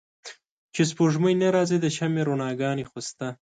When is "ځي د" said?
1.69-1.87